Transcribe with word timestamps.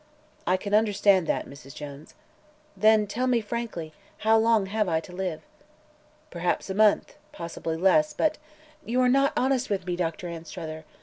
"I 0.47 0.57
can 0.57 0.73
understand 0.73 1.27
that, 1.27 1.45
Mrs. 1.45 1.75
Jones." 1.75 2.15
"Then 2.75 3.05
tell 3.05 3.27
me 3.27 3.39
frankly, 3.39 3.93
how 4.25 4.35
long 4.35 4.65
have 4.65 4.89
I 4.89 4.99
to 4.99 5.13
live?" 5.13 5.43
"Perhaps 6.31 6.71
a 6.71 6.73
month; 6.73 7.17
possibly 7.31 7.77
less; 7.77 8.11
but" 8.11 8.39
"You 8.83 8.99
are 9.01 9.09
not 9.09 9.31
honest 9.37 9.69
with 9.69 9.85
me, 9.85 9.95
Doctor 9.95 10.27
Anstruther! 10.27 10.85